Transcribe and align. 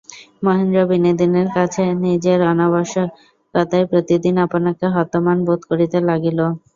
মহেন্দ্র 0.43 0.79
বিনোদিনীর 0.89 1.49
কাছে 1.57 1.83
নিজের 2.05 2.39
অনাবশ্যকতায় 2.51 3.85
প্রতিদিন 3.91 4.35
আপনাকে 4.45 4.85
হতমান 4.95 5.37
বোধ 5.47 5.61
করিতে 5.69 5.97
লাগিল। 6.09 6.39